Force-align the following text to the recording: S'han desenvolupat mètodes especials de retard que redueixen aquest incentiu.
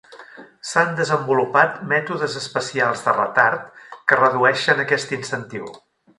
S'han 0.69 0.95
desenvolupat 0.99 1.77
mètodes 1.91 2.37
especials 2.39 3.05
de 3.09 3.13
retard 3.19 3.69
que 3.99 4.19
redueixen 4.23 4.83
aquest 4.87 5.15
incentiu. 5.21 5.71